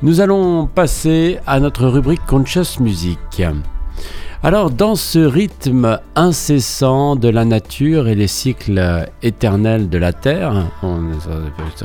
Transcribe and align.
Nous 0.00 0.20
allons 0.20 0.66
passer 0.66 1.38
à 1.44 1.58
notre 1.58 1.88
rubrique 1.88 2.24
Conscious 2.24 2.78
Music. 2.78 3.42
Alors, 4.44 4.70
dans 4.70 4.94
ce 4.94 5.18
rythme 5.18 5.98
incessant 6.14 7.16
de 7.16 7.28
la 7.28 7.44
nature 7.44 8.06
et 8.06 8.14
les 8.14 8.28
cycles 8.28 9.08
éternels 9.24 9.88
de 9.88 9.98
la 9.98 10.12
Terre, 10.12 10.66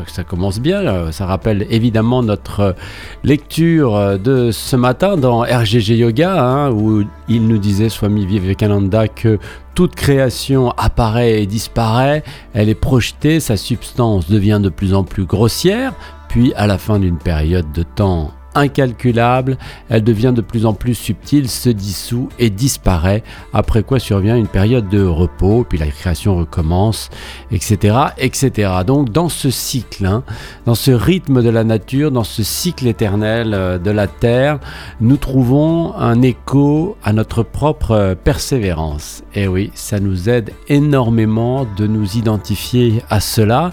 ça, 0.05 0.23
commence 0.23 0.59
bien, 0.59 1.11
ça 1.11 1.25
rappelle 1.25 1.65
évidemment 1.71 2.21
notre 2.21 2.75
lecture 3.23 4.19
de 4.19 4.51
ce 4.51 4.75
matin 4.75 5.17
dans 5.17 5.39
RGG 5.39 5.97
Yoga, 5.97 6.39
hein, 6.39 6.71
où 6.71 7.01
il 7.27 7.47
nous 7.47 7.57
disait, 7.57 7.89
Swami 7.89 8.27
Vivekananda, 8.27 9.07
que 9.07 9.39
toute 9.73 9.95
création 9.95 10.69
apparaît 10.77 11.41
et 11.41 11.47
disparaît, 11.47 12.23
elle 12.53 12.69
est 12.69 12.75
projetée, 12.75 13.39
sa 13.39 13.57
substance 13.57 14.29
devient 14.29 14.59
de 14.61 14.69
plus 14.69 14.93
en 14.93 15.03
plus 15.03 15.25
grossière, 15.25 15.93
puis 16.33 16.51
à 16.55 16.65
la 16.65 16.79
fin 16.79 16.97
d'une 16.97 17.19
période 17.19 17.71
de 17.73 17.83
temps 17.83 18.31
incalculable, 18.55 19.57
elle 19.89 20.03
devient 20.03 20.33
de 20.35 20.41
plus 20.41 20.65
en 20.65 20.73
plus 20.73 20.95
subtile, 20.95 21.47
se 21.47 21.69
dissout 21.69 22.29
et 22.39 22.49
disparaît, 22.49 23.23
après 23.53 23.83
quoi 23.83 23.99
survient 23.99 24.35
une 24.35 24.47
période 24.47 24.89
de 24.89 25.03
repos, 25.03 25.63
puis 25.67 25.77
la 25.77 25.87
création 25.87 26.35
recommence, 26.35 27.11
etc. 27.51 27.97
etc. 28.17 28.71
Donc 28.85 29.11
dans 29.11 29.29
ce 29.29 29.51
cycle, 29.51 30.07
hein, 30.07 30.23
dans 30.65 30.75
ce 30.75 30.89
rythme 30.89 31.43
de 31.43 31.49
la 31.49 31.63
nature, 31.63 32.11
dans 32.11 32.23
ce 32.23 32.41
cycle 32.41 32.87
éternel 32.87 33.53
euh, 33.53 33.77
de 33.77 33.91
la 33.91 34.07
Terre, 34.07 34.59
nous 35.01 35.17
trouvons 35.17 35.93
un 35.95 36.21
écho 36.23 36.97
à 37.03 37.13
notre 37.13 37.43
propre 37.43 38.15
persévérance. 38.23 39.23
Et 39.35 39.47
oui, 39.47 39.71
ça 39.75 39.99
nous 39.99 40.29
aide 40.29 40.51
énormément 40.67 41.67
de 41.77 41.85
nous 41.85 42.17
identifier 42.17 43.03
à 43.09 43.19
cela 43.19 43.71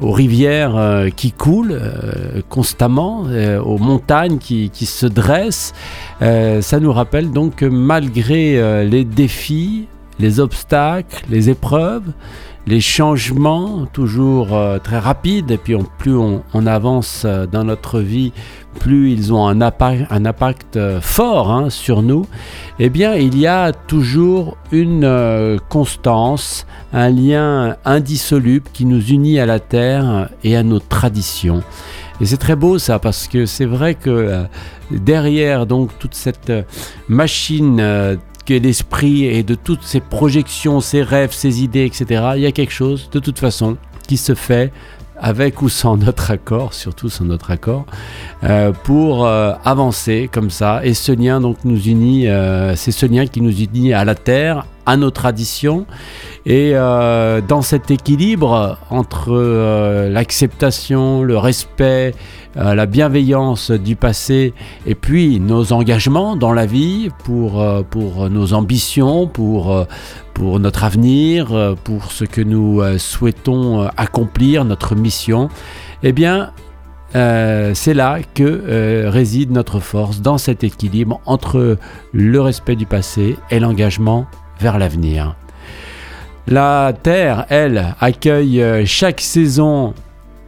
aux 0.00 0.12
rivières 0.12 0.76
euh, 0.76 1.08
qui 1.10 1.32
coulent 1.32 1.78
euh, 1.80 2.42
constamment, 2.48 3.24
euh, 3.28 3.60
aux 3.60 3.78
montagnes 3.78 4.38
qui, 4.38 4.70
qui 4.70 4.86
se 4.86 5.06
dressent. 5.06 5.72
ça 6.20 6.80
nous 6.80 6.92
rappelle 6.92 7.30
donc 7.30 7.56
que 7.56 7.66
malgré 7.66 8.84
les 8.84 9.04
défis, 9.04 9.86
les 10.18 10.38
obstacles, 10.38 11.24
les 11.30 11.48
épreuves, 11.48 12.12
les 12.66 12.80
changements 12.80 13.86
toujours 13.92 14.56
très 14.82 14.98
rapides, 14.98 15.50
et 15.50 15.56
puis 15.56 15.74
plus 15.98 16.16
on, 16.16 16.66
avance 16.66 17.26
dans 17.50 17.64
notre 17.64 18.00
vie, 18.00 18.32
plus 18.78 19.12
ils 19.12 19.32
ont 19.32 19.46
un 19.46 19.60
impact, 19.60 20.78
fort 21.00 21.50
hein, 21.50 21.70
sur 21.70 22.02
nous, 22.02 22.26
eh 22.78 22.90
bien 22.90 23.14
il 23.14 23.38
y 23.38 23.46
a 23.46 23.72
toujours 23.72 24.56
une 24.72 25.58
constance, 25.68 26.66
un 26.92 27.08
lien 27.08 27.76
indissoluble 27.84 28.68
qui 28.72 28.84
nous 28.84 29.04
unit 29.04 29.40
à 29.40 29.46
la 29.46 29.58
terre 29.58 30.28
et 30.44 30.56
à 30.56 30.62
nos 30.62 30.80
traditions. 30.80 31.62
Et 32.20 32.26
c'est 32.26 32.36
très 32.36 32.56
beau 32.56 32.78
ça 32.78 32.98
parce 32.98 33.28
que 33.28 33.46
c'est 33.46 33.64
vrai 33.64 33.94
que 33.94 34.10
euh, 34.10 34.42
derrière 34.90 35.66
donc 35.66 35.98
toute 35.98 36.14
cette 36.14 36.50
euh, 36.50 36.62
machine 37.08 37.80
que 38.50 38.54
l'esprit 38.54 39.26
et 39.26 39.44
de 39.44 39.54
toutes 39.54 39.84
ces 39.84 40.00
projections, 40.00 40.80
ces 40.80 41.04
rêves, 41.04 41.32
ces 41.32 41.62
idées, 41.62 41.84
etc., 41.84 42.32
il 42.34 42.42
y 42.42 42.46
a 42.46 42.50
quelque 42.50 42.72
chose 42.72 43.08
de 43.12 43.20
toute 43.20 43.38
façon 43.38 43.76
qui 44.08 44.16
se 44.16 44.34
fait 44.34 44.72
avec 45.16 45.62
ou 45.62 45.68
sans 45.68 45.96
notre 45.96 46.32
accord, 46.32 46.74
surtout 46.74 47.08
sans 47.08 47.26
notre 47.26 47.52
accord, 47.52 47.86
euh, 48.42 48.72
pour 48.72 49.24
euh, 49.24 49.52
avancer 49.64 50.28
comme 50.32 50.50
ça. 50.50 50.80
Et 50.82 50.94
ce 50.94 51.12
lien 51.12 51.40
donc 51.40 51.58
nous 51.64 51.80
unit, 51.80 52.26
euh, 52.26 52.74
c'est 52.74 52.90
ce 52.90 53.06
lien 53.06 53.24
qui 53.26 53.40
nous 53.40 53.56
unit 53.56 53.92
à 53.92 54.04
la 54.04 54.16
terre, 54.16 54.66
à 54.86 54.96
nos 54.96 55.10
traditions. 55.10 55.86
Et 56.46 56.72
dans 56.72 57.62
cet 57.62 57.90
équilibre 57.90 58.78
entre 58.88 60.08
l'acceptation, 60.10 61.22
le 61.22 61.36
respect, 61.36 62.14
la 62.56 62.86
bienveillance 62.86 63.70
du 63.70 63.94
passé 63.94 64.54
et 64.86 64.94
puis 64.94 65.38
nos 65.38 65.74
engagements 65.74 66.36
dans 66.36 66.54
la 66.54 66.64
vie 66.64 67.10
pour, 67.24 67.62
pour 67.90 68.30
nos 68.30 68.54
ambitions, 68.54 69.26
pour, 69.26 69.86
pour 70.40 70.58
notre 70.58 70.84
avenir, 70.84 71.52
euh, 71.52 71.74
pour 71.74 72.12
ce 72.12 72.24
que 72.24 72.40
nous 72.40 72.80
euh, 72.80 72.96
souhaitons 72.96 73.82
euh, 73.82 73.88
accomplir, 73.98 74.64
notre 74.64 74.94
mission, 74.94 75.50
eh 76.02 76.12
bien, 76.12 76.52
c'est 77.12 77.92
là 77.92 78.20
que 78.34 79.06
réside 79.08 79.50
notre 79.50 79.80
force, 79.80 80.22
dans 80.22 80.38
cet 80.38 80.62
équilibre 80.62 81.20
entre 81.26 81.76
le 82.12 82.40
respect 82.40 82.76
du 82.76 82.86
passé 82.86 83.36
et 83.50 83.58
l'engagement 83.58 84.26
vers 84.60 84.78
l'avenir. 84.78 85.36
La 86.46 86.92
Terre, 87.02 87.46
elle, 87.48 87.94
accueille 88.00 88.84
chaque 88.86 89.20
saison 89.20 89.94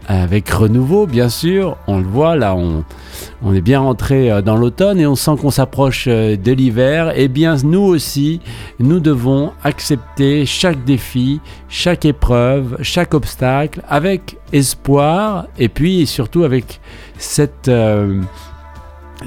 avec 0.08 0.50
renouveau, 0.50 1.06
bien 1.06 1.28
sûr. 1.28 1.76
On 1.86 1.98
le 1.98 2.04
voit, 2.04 2.36
là, 2.36 2.56
on, 2.56 3.54
est 3.54 3.60
bien 3.60 3.80
rentré 3.80 4.30
euh, 4.30 4.42
dans 4.42 4.56
l'automne 4.56 4.98
et 5.00 5.06
on 5.06 5.14
sent 5.14 5.32
qu'on 5.40 5.50
s'approche 5.50 6.06
euh, 6.08 6.36
de 6.36 6.52
l'hiver. 6.52 7.12
Eh 7.16 7.28
bien, 7.28 7.56
nous 7.62 7.80
aussi, 7.80 8.40
nous 8.78 9.00
devons 9.00 9.52
accepter 9.62 10.46
chaque 10.46 10.84
défi, 10.84 11.40
chaque 11.68 12.04
épreuve, 12.04 12.76
chaque 12.82 13.14
obstacle 13.14 13.82
avec 13.88 14.38
espoir 14.52 15.46
et 15.58 15.68
puis 15.68 16.06
surtout 16.06 16.44
avec 16.44 16.80
cette... 17.18 17.68
Euh, 17.68 18.20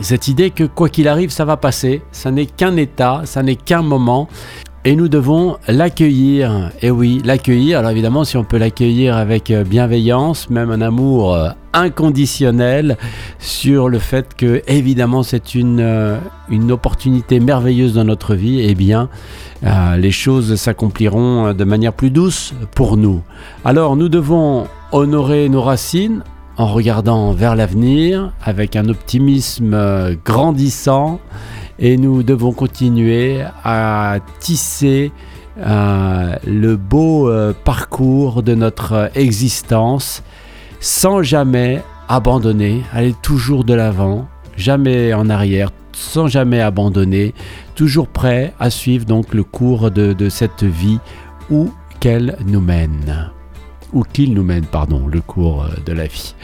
cette 0.01 0.27
idée 0.27 0.49
que 0.49 0.65
quoi 0.65 0.89
qu'il 0.89 1.07
arrive, 1.07 1.29
ça 1.29 1.45
va 1.45 1.55
passer, 1.55 2.01
ça 2.11 2.29
n'est 2.29 2.47
qu'un 2.47 2.75
état, 2.75 3.21
ça 3.23 3.41
n'est 3.43 3.55
qu'un 3.55 3.81
moment, 3.81 4.27
et 4.85 4.95
nous 4.95 5.07
devons 5.07 5.57
l'accueillir. 5.67 6.69
Et 6.83 6.91
oui, 6.91 7.19
l'accueillir. 7.25 7.79
Alors 7.79 7.89
évidemment, 7.89 8.23
si 8.23 8.37
on 8.37 8.43
peut 8.43 8.57
l'accueillir 8.57 9.17
avec 9.17 9.49
euh, 9.49 9.63
bienveillance, 9.63 10.51
même 10.51 10.69
un 10.69 10.79
amour 10.79 11.33
euh, 11.33 11.49
inconditionnel 11.73 12.95
sur 13.39 13.89
le 13.89 13.97
fait 13.97 14.35
que 14.35 14.61
évidemment 14.67 15.23
c'est 15.23 15.55
une, 15.55 15.79
euh, 15.79 16.17
une 16.49 16.71
opportunité 16.71 17.39
merveilleuse 17.39 17.95
dans 17.95 18.05
notre 18.05 18.35
vie, 18.35 18.61
eh 18.61 18.75
bien 18.75 19.09
les 19.97 20.11
choses 20.11 20.57
s'accompliront 20.57 21.53
de 21.53 21.63
manière 21.63 21.91
plus 21.91 22.11
douce 22.11 22.53
pour 22.75 22.97
nous. 22.97 23.23
Alors 23.63 23.95
nous 23.95 24.09
devons 24.09 24.67
honorer 24.91 25.49
nos 25.49 25.63
racines 25.63 26.21
en 26.57 26.67
regardant 26.67 27.31
vers 27.31 27.55
l'avenir 27.55 28.31
avec 28.43 28.75
un 28.75 28.89
optimisme 28.89 30.15
grandissant 30.23 31.19
et 31.79 31.97
nous 31.97 32.23
devons 32.23 32.53
continuer 32.53 33.43
à 33.63 34.19
tisser 34.39 35.11
euh, 35.57 36.35
le 36.45 36.75
beau 36.75 37.29
euh, 37.29 37.53
parcours 37.63 38.43
de 38.43 38.55
notre 38.55 39.09
existence 39.15 40.23
sans 40.79 41.23
jamais 41.23 41.81
abandonner, 42.07 42.83
aller 42.93 43.15
toujours 43.21 43.63
de 43.63 43.73
l'avant, 43.73 44.27
jamais 44.57 45.13
en 45.13 45.29
arrière, 45.29 45.71
sans 45.93 46.27
jamais 46.27 46.61
abandonner, 46.61 47.33
toujours 47.75 48.07
prêt 48.07 48.53
à 48.59 48.69
suivre 48.69 49.05
donc 49.05 49.33
le 49.33 49.43
cours 49.43 49.91
de, 49.91 50.13
de 50.13 50.29
cette 50.29 50.63
vie 50.63 50.99
où 51.49 51.71
qu'elle 51.99 52.37
nous 52.45 52.61
mène, 52.61 53.31
ou 53.93 54.03
qu'il 54.03 54.33
nous 54.33 54.43
mène, 54.43 54.65
pardon, 54.65 55.07
le 55.07 55.21
cours 55.21 55.63
euh, 55.63 55.69
de 55.85 55.93
la 55.93 56.05
vie. 56.05 56.35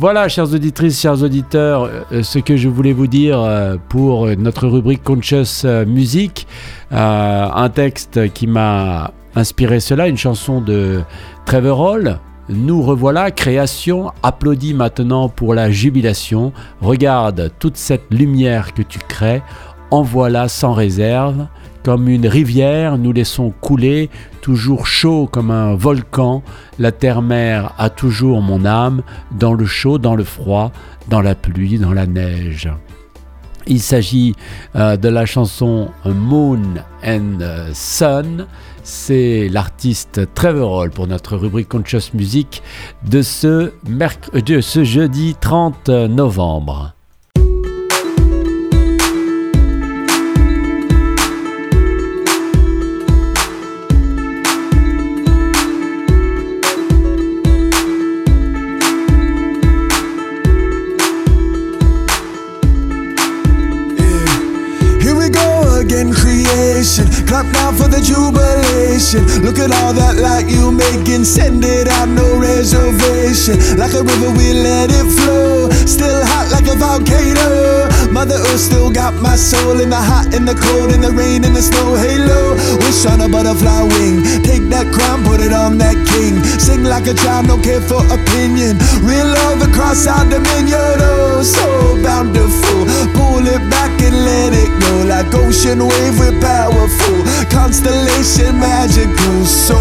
Voilà, 0.00 0.28
chères 0.28 0.54
auditrices, 0.54 1.00
chers 1.00 1.24
auditeurs, 1.24 1.90
euh, 2.12 2.22
ce 2.22 2.38
que 2.38 2.56
je 2.56 2.68
voulais 2.68 2.92
vous 2.92 3.08
dire 3.08 3.40
euh, 3.40 3.78
pour 3.88 4.28
notre 4.28 4.68
rubrique 4.68 5.02
Conscious 5.02 5.64
euh, 5.64 5.84
Music. 5.84 6.46
un 6.92 7.68
texte 7.68 8.32
qui 8.32 8.46
m'a 8.46 9.10
inspiré 9.34 9.80
cela, 9.80 10.06
une 10.06 10.16
chanson 10.16 10.60
de 10.60 11.00
Trevor 11.46 11.80
Hall. 11.80 12.20
Nous 12.48 12.80
revoilà, 12.80 13.32
création, 13.32 14.12
applaudis 14.22 14.72
maintenant 14.72 15.28
pour 15.28 15.52
la 15.52 15.72
jubilation. 15.72 16.52
Regarde 16.80 17.50
toute 17.58 17.76
cette 17.76 18.06
lumière 18.12 18.74
que 18.74 18.82
tu 18.82 19.00
crées, 19.00 19.42
en 19.90 20.02
voilà 20.02 20.46
sans 20.46 20.74
réserve. 20.74 21.48
Comme 21.82 22.08
une 22.08 22.28
rivière, 22.28 22.98
nous 22.98 23.12
laissons 23.12 23.52
couler, 23.60 24.10
toujours 24.48 24.86
chaud 24.86 25.28
comme 25.30 25.50
un 25.50 25.74
volcan. 25.74 26.42
La 26.78 26.90
terre-mère 26.90 27.74
a 27.76 27.90
toujours 27.90 28.40
mon 28.40 28.64
âme, 28.64 29.02
dans 29.30 29.52
le 29.52 29.66
chaud, 29.66 29.98
dans 29.98 30.16
le 30.16 30.24
froid, 30.24 30.72
dans 31.08 31.20
la 31.20 31.34
pluie, 31.34 31.78
dans 31.78 31.92
la 31.92 32.06
neige. 32.06 32.70
Il 33.66 33.78
s'agit 33.78 34.34
euh, 34.74 34.96
de 34.96 35.10
la 35.10 35.26
chanson 35.26 35.90
Moon 36.06 36.62
and 37.04 37.40
Sun. 37.74 38.46
C'est 38.84 39.50
l'artiste 39.50 40.22
Trevor 40.32 40.72
Hall 40.72 40.90
pour 40.92 41.06
notre 41.06 41.36
rubrique 41.36 41.68
Conscious 41.68 42.14
Music 42.14 42.62
de 43.06 43.20
ce, 43.20 43.74
de 43.84 44.60
ce 44.62 44.82
jeudi 44.82 45.36
30 45.38 45.90
novembre. 45.90 46.94
Now 67.68 67.76
for 67.76 67.88
the 67.88 68.00
jubilation. 68.00 69.28
Look 69.44 69.60
at 69.60 69.68
all 69.68 69.92
that 69.92 70.16
light 70.16 70.48
you 70.48 70.72
making. 70.72 71.28
Send 71.28 71.60
it 71.60 71.84
out, 71.84 72.08
no 72.08 72.40
reservation. 72.40 73.60
Like 73.76 73.92
a 73.92 74.00
river, 74.00 74.32
we 74.32 74.56
let 74.56 74.88
it 74.88 75.04
flow. 75.04 75.68
Still 75.84 76.24
hot 76.24 76.48
like 76.48 76.64
a 76.64 76.72
volcano. 76.80 77.92
Mother 78.12 78.40
Earth 78.50 78.60
still 78.60 78.90
got 78.90 79.14
my 79.22 79.36
soul 79.36 79.80
in 79.80 79.90
the 79.90 80.00
hot, 80.00 80.34
in 80.34 80.44
the 80.44 80.54
cold, 80.54 80.92
in 80.92 81.00
the 81.00 81.12
rain, 81.12 81.44
in 81.44 81.52
the 81.52 81.62
snow. 81.62 81.94
Halo. 81.94 82.56
Wish 82.82 83.06
on 83.06 83.20
a 83.20 83.28
butterfly 83.28 83.82
wing. 83.94 84.24
Take 84.42 84.66
that 84.74 84.90
crown, 84.90 85.22
put 85.24 85.40
it 85.40 85.52
on 85.52 85.78
that 85.78 85.94
king. 86.16 86.40
Sing 86.58 86.82
like 86.82 87.06
a 87.06 87.14
child, 87.14 87.46
no 87.46 87.56
care 87.60 87.80
for 87.80 88.02
opinion. 88.10 88.78
Real 89.04 89.28
love 89.28 89.62
across 89.62 90.06
our 90.06 90.24
dominion. 90.24 90.98
Oh, 90.98 91.42
so 91.44 92.00
bountiful. 92.02 92.88
Pull 93.14 93.46
it 93.46 93.62
back 93.70 93.92
and 94.02 94.16
let 94.24 94.52
it 94.56 94.72
go. 94.82 94.92
Like 95.06 95.30
ocean 95.34 95.84
wave, 95.84 96.16
we're 96.18 96.34
powerful. 96.40 97.18
Constellation 97.52 98.58
magical. 98.58 99.44
So 99.46 99.78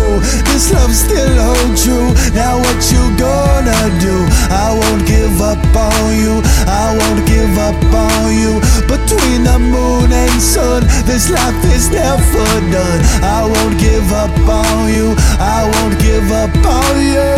this 0.52 0.70
love 0.76 0.94
still 0.94 1.36
hold 1.42 1.74
true. 1.80 2.12
Now 2.36 2.60
what 2.60 2.80
you 2.92 3.02
gonna 3.18 3.82
do? 3.98 4.16
I 4.52 4.76
won't 4.78 5.08
give 5.08 5.42
up 5.42 5.64
on 5.74 6.14
you. 6.18 6.44
I 6.68 6.94
won't 6.94 7.26
give 7.26 7.56
up 7.58 7.80
on 7.96 8.17
you. 8.32 8.60
Between 8.88 9.44
the 9.44 9.60
moon 9.60 10.12
and 10.12 10.42
sun, 10.42 10.84
this 11.06 11.30
life 11.30 11.62
is 11.76 11.90
never 11.90 12.48
done. 12.72 13.00
I 13.22 13.46
won't 13.46 13.80
give 13.80 14.12
up 14.12 14.36
on 14.48 14.94
you. 14.94 15.16
I 15.40 15.70
won't 15.74 16.00
give 16.00 16.32
up 16.32 16.56
on 16.66 16.96
you. 17.14 17.32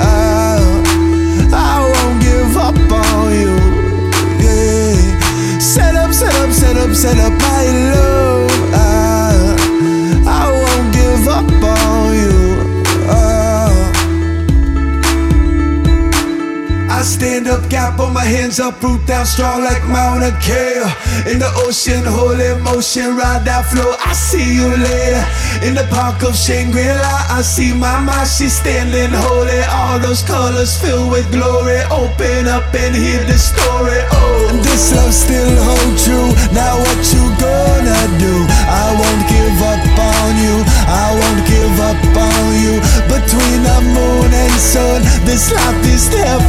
I, 0.00 0.58
I 1.52 1.74
won't 1.92 2.18
give 2.22 2.56
up 2.56 2.78
on 2.90 3.32
you. 3.40 3.54
Yeah. 4.42 5.58
Set 5.58 5.94
up, 5.94 6.12
set 6.12 6.34
up, 6.42 6.50
set 6.52 6.76
up, 6.76 6.92
set 6.94 7.18
up 7.18 7.51
hands 18.32 18.58
up, 18.60 18.82
root 18.82 19.04
down 19.06 19.26
strong 19.26 19.62
like 19.62 19.84
Mount 19.84 20.24
Akea. 20.24 20.88
In 21.28 21.38
the 21.38 21.50
ocean, 21.68 22.00
holy 22.04 22.56
motion, 22.64 23.12
ride 23.14 23.44
that 23.44 23.68
flow. 23.68 23.92
I 24.00 24.12
see 24.16 24.56
you 24.56 24.68
later. 24.72 25.24
In 25.60 25.76
the 25.76 25.84
park 25.92 26.24
of 26.24 26.32
Shangri-La, 26.32 27.16
I 27.28 27.42
see 27.44 27.76
my 27.76 28.00
mom, 28.00 28.24
she's 28.24 28.56
standing 28.56 29.12
holy. 29.12 29.60
All 29.68 30.00
those 30.00 30.22
colors 30.24 30.80
filled 30.80 31.12
with 31.12 31.28
glory. 31.30 31.84
Open 31.92 32.48
up 32.48 32.72
and 32.72 32.96
hear 32.96 33.20
the 33.28 33.36
story. 33.36 34.00
Oh, 34.16 34.48
and 34.48 34.58
this 34.64 34.96
love 34.96 35.12
still 35.12 35.52
hold 35.68 35.94
true. 36.00 36.30
Now 36.56 36.80
what 36.80 37.00
you 37.12 37.24
gonna 37.36 38.02
do? 38.16 38.34
I 38.64 38.96
won't 38.96 39.24
give 39.28 39.58
up 39.60 39.84
on 40.08 40.32
you. 40.40 40.56
I 40.88 41.06
won't 41.20 41.42
give 41.44 41.76
up 41.84 42.00
on 42.16 42.48
you. 42.64 42.74
Between 43.12 43.58
the 43.60 43.78
moon 43.92 44.30
and 44.32 44.56
sun, 44.56 45.04
this 45.28 45.52
life 45.52 45.84
is 45.84 46.08
never 46.16 46.41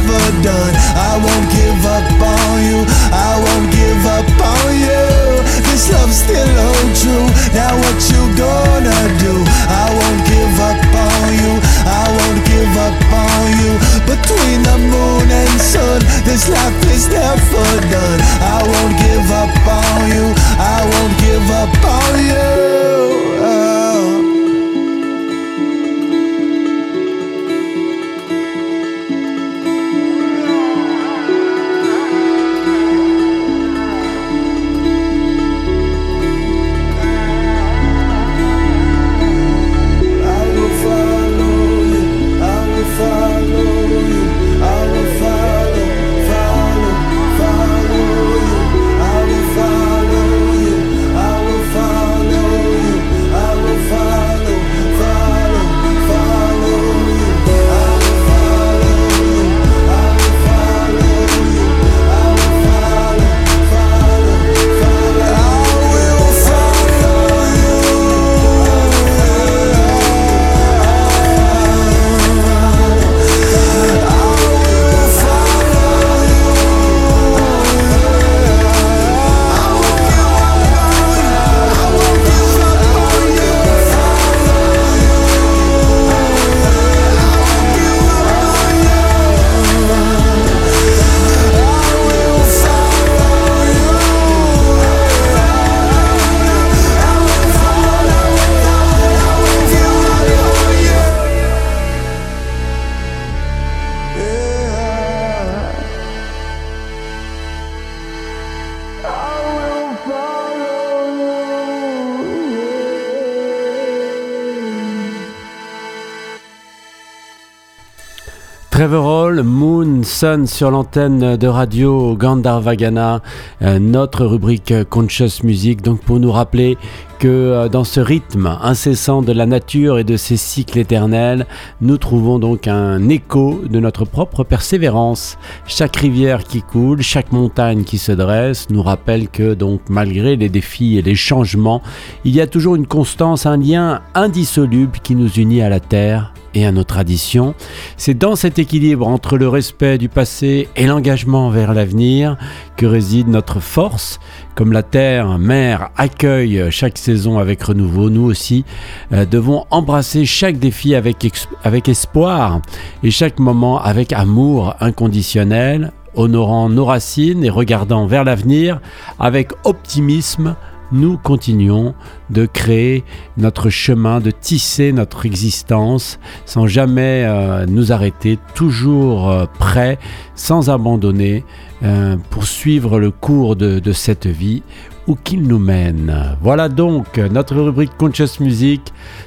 Moon, 118.86 120.02
Sun 120.02 120.46
sur 120.46 120.70
l'antenne 120.70 121.36
de 121.36 121.46
radio 121.46 122.14
Gandharvagana, 122.16 123.22
euh, 123.62 123.78
notre 123.78 124.26
rubrique 124.26 124.74
Conscious 124.90 125.42
Music, 125.42 125.80
donc 125.80 126.00
pour 126.00 126.20
nous 126.20 126.30
rappeler 126.30 126.76
euh, 127.24 127.68
dans 127.68 127.84
ce 127.84 128.00
rythme 128.00 128.58
incessant 128.62 129.22
de 129.22 129.32
la 129.32 129.46
nature 129.46 129.98
et 129.98 130.04
de 130.04 130.16
ses 130.16 130.36
cycles 130.36 130.78
éternels, 130.78 131.46
nous 131.80 131.98
trouvons 131.98 132.38
donc 132.38 132.68
un 132.68 133.08
écho 133.08 133.60
de 133.68 133.80
notre 133.80 134.04
propre 134.04 134.44
persévérance. 134.44 135.38
Chaque 135.66 135.96
rivière 135.96 136.44
qui 136.44 136.62
coule, 136.62 137.02
chaque 137.02 137.32
montagne 137.32 137.84
qui 137.84 137.98
se 137.98 138.12
dresse 138.12 138.70
nous 138.70 138.82
rappelle 138.82 139.28
que 139.28 139.54
donc 139.54 139.80
malgré 139.88 140.36
les 140.36 140.48
défis 140.48 140.98
et 140.98 141.02
les 141.02 141.14
changements, 141.14 141.82
il 142.24 142.34
y 142.34 142.40
a 142.40 142.46
toujours 142.46 142.76
une 142.76 142.86
constance, 142.86 143.46
un 143.46 143.56
lien 143.56 144.02
indissoluble 144.14 144.98
qui 145.02 145.14
nous 145.14 145.30
unit 145.30 145.62
à 145.62 145.68
la 145.68 145.80
terre 145.80 146.32
et 146.54 146.64
à 146.66 146.72
nos 146.72 146.84
traditions. 146.84 147.54
C'est 147.96 148.14
dans 148.14 148.36
cet 148.36 148.58
équilibre 148.58 149.06
entre 149.06 149.36
le 149.36 149.48
respect 149.48 149.98
du 149.98 150.08
passé 150.08 150.68
et 150.76 150.86
l'engagement 150.86 151.50
vers 151.50 151.74
l'avenir 151.74 152.36
que 152.76 152.86
réside 152.86 153.28
notre 153.28 153.60
force. 153.60 154.20
Comme 154.54 154.72
la 154.72 154.84
terre, 154.84 155.36
mère, 155.38 155.90
accueille 155.96 156.70
chaque 156.70 156.96
saison 156.96 157.38
avec 157.38 157.60
renouveau, 157.60 158.08
nous 158.08 158.22
aussi 158.22 158.64
euh, 159.12 159.24
devons 159.24 159.64
embrasser 159.70 160.24
chaque 160.26 160.58
défi 160.58 160.94
avec, 160.94 161.88
espoir 161.88 162.60
et 163.02 163.10
chaque 163.10 163.40
moment 163.40 163.82
avec 163.82 164.12
amour 164.12 164.76
inconditionnel, 164.78 165.90
honorant 166.14 166.68
nos 166.68 166.84
racines 166.84 167.42
et 167.42 167.50
regardant 167.50 168.06
vers 168.06 168.22
l'avenir 168.22 168.80
avec 169.18 169.50
optimisme 169.64 170.54
nous 170.94 171.18
continuons 171.18 171.94
de 172.30 172.46
créer 172.46 173.04
notre 173.36 173.68
chemin, 173.68 174.20
de 174.20 174.30
tisser 174.30 174.92
notre 174.92 175.26
existence 175.26 176.18
sans 176.46 176.66
jamais 176.66 177.24
euh, 177.26 177.66
nous 177.66 177.92
arrêter, 177.92 178.38
toujours 178.54 179.28
euh, 179.28 179.46
prêts, 179.58 179.98
sans 180.36 180.70
abandonner, 180.70 181.44
euh, 181.82 182.16
pour 182.30 182.46
suivre 182.46 182.98
le 183.00 183.10
cours 183.10 183.56
de, 183.56 183.80
de 183.80 183.92
cette 183.92 184.26
vie 184.26 184.62
où 185.06 185.16
qu'il 185.16 185.42
nous 185.42 185.58
mène. 185.58 186.36
Voilà 186.40 186.70
donc 186.70 187.18
notre 187.18 187.56
rubrique 187.56 187.96
Conscious 187.98 188.40
Music 188.40 188.80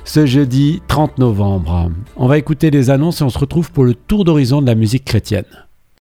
ce 0.05 0.25
jeudi 0.25 0.81
30 0.87 1.19
novembre. 1.19 1.91
On 2.15 2.27
va 2.27 2.37
écouter 2.39 2.71
les 2.71 2.89
annonces 2.89 3.21
et 3.21 3.23
on 3.23 3.29
se 3.29 3.37
retrouve 3.37 3.71
pour 3.71 3.83
le 3.83 3.93
tour 3.93 4.23
d'horizon 4.23 4.61
de 4.61 4.67
la 4.67 4.75
musique 4.75 5.05
chrétienne. 5.05 5.66